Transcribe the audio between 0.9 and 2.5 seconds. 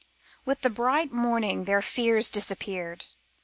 morning their fears